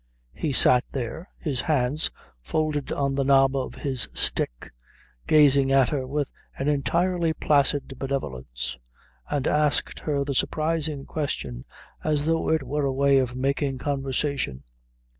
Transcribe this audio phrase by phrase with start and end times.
[0.33, 2.09] He sat there, his hands
[2.41, 4.71] folded on the knob of his stick,
[5.27, 8.79] gazing at her with an entirely placid benevolence
[9.29, 11.65] and asked her the surprising question
[12.03, 14.63] as though it were a way of making conversation.